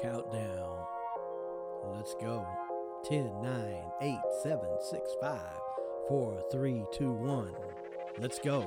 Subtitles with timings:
[0.00, 0.78] Countdown.
[1.94, 2.46] Let's go.
[3.08, 5.40] 10, 9, 8, 7, 6, 5,
[6.08, 7.54] 4, 3, 2, 1.
[8.18, 8.66] Let's go.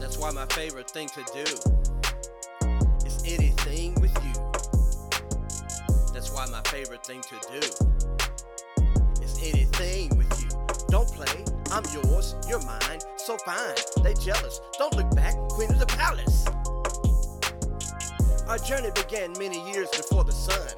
[0.00, 1.44] That's why my favorite thing to do
[3.06, 4.32] is anything with you.
[6.12, 7.58] That's why my favorite thing to do
[9.22, 10.48] is anything with you.
[10.88, 13.74] Don't play, I'm yours, you're mine, so fine.
[14.02, 16.46] They jealous, don't look back, queen of the palace.
[18.48, 20.68] Our journey began many years before the sun.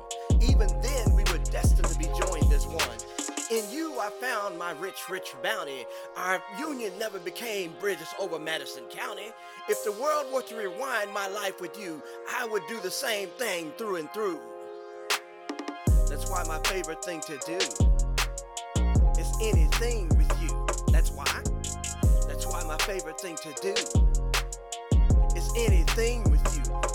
[0.40, 2.98] Even then, we were destined to be joined as one.
[3.48, 5.86] In you, I found my rich, rich bounty.
[6.16, 9.30] Our union never became bridges over Madison County.
[9.68, 12.02] If the world were to rewind my life with you,
[12.36, 14.40] I would do the same thing through and through.
[16.08, 17.56] That's why my favorite thing to do
[19.16, 20.66] is anything with you.
[20.90, 21.40] That's why.
[22.26, 23.74] That's why my favorite thing to do
[25.36, 26.39] is anything with.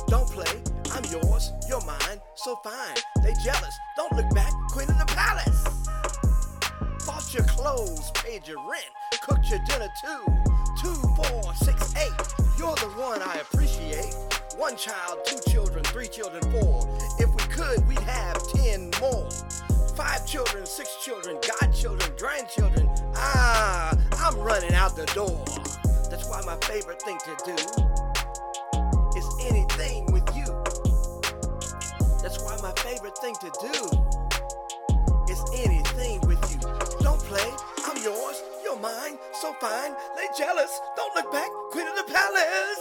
[0.07, 2.95] Don't play, I'm yours, you're mine, so fine.
[3.23, 5.63] They jealous, don't look back, queen of the palace.
[7.05, 8.89] Bought your clothes, paid your rent,
[9.21, 10.25] cooked your dinner too.
[10.81, 12.11] Two, four, six, eight.
[12.57, 14.13] You're the one I appreciate.
[14.57, 16.87] One child, two children, three children, four.
[17.19, 19.29] If we could, we'd have ten more.
[19.95, 22.89] Five children, six children, godchildren, grandchildren.
[23.15, 25.43] Ah, I'm running out the door.
[26.09, 28.14] That's why my favorite thing to do
[29.47, 30.45] anything with you.
[32.21, 33.73] That's why my favorite thing to do
[35.31, 36.59] is anything with you.
[37.01, 37.49] Don't play,
[37.85, 39.93] I'm yours, you're mine, so fine.
[40.15, 42.79] They jealous, don't look back, queen of the palace.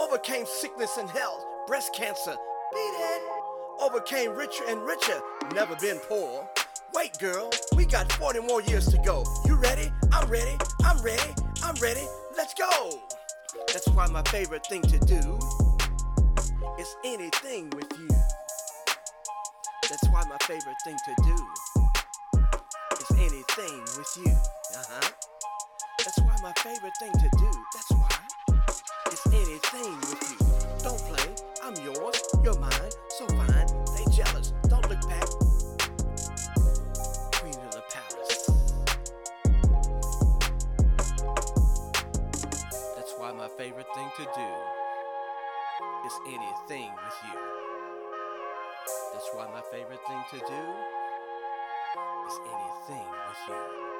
[0.00, 2.36] Overcame sickness and health, breast cancer,
[2.72, 3.22] beat it.
[3.80, 5.20] Overcame richer and richer,
[5.54, 6.48] never been poor.
[6.94, 9.24] Wait, girl, we got 40 more years to go.
[9.44, 9.92] You ready?
[10.12, 12.06] I'm ready, I'm ready, I'm ready.
[12.36, 12.98] Let's go.
[13.54, 15.38] That's why my favorite thing to do
[16.78, 18.08] is anything with you.
[19.88, 21.46] That's why my favorite thing to do
[23.00, 24.32] is anything with you.
[24.32, 25.10] Uh huh.
[25.98, 27.50] That's why my favorite thing to do.
[27.74, 28.17] That's why
[43.38, 44.50] my favorite thing to do
[46.06, 47.38] is anything with you.
[49.12, 50.62] That's why my favorite thing to do
[52.26, 53.97] is anything with you.